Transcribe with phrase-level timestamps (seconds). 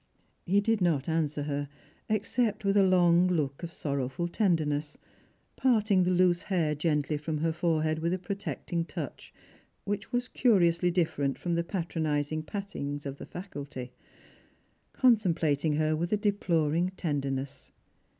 [0.47, 1.69] He did not answer her,
[2.09, 4.97] except with a long look of sorrowful tenderness—
[5.55, 9.31] parting the loose hair gently from her forehead with a protecting touch,
[9.85, 13.91] which was curiously different from the patronising pattings of the faculty—
[14.99, 17.69] contemijlating her with a deploring tenderness.